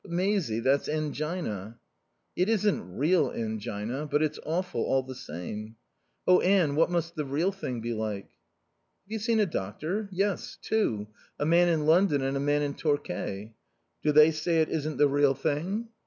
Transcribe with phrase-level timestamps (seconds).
[0.03, 1.77] "But, Maisie, that's angina."
[2.35, 5.75] "It isn't real angina; but it's awful, all the same.
[6.25, 8.25] Oh, Anne, what must the real thing be like?"
[9.03, 11.05] "Have you seen a doctor?" "Yes, two.
[11.37, 13.53] A man in London and a man in Torquay."
[14.01, 15.89] "Do they say it isn't the real thing?"